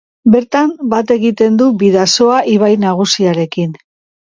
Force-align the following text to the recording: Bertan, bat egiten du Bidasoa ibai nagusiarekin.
Bertan, 0.35 0.71
bat 0.93 1.13
egiten 1.17 1.59
du 1.61 1.67
Bidasoa 1.83 2.41
ibai 2.55 2.73
nagusiarekin. 2.87 3.81